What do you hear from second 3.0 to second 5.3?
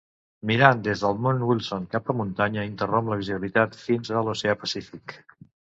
la visibilitat fins a l'Oceà Pacífic.